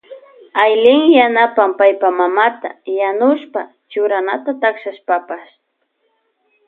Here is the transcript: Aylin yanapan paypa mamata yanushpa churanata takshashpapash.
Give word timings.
Aylin 0.63 1.01
yanapan 1.15 1.71
paypa 1.79 2.09
mamata 2.19 2.69
yanushpa 2.99 3.61
churanata 3.91 4.51
takshashpapash. 4.61 5.51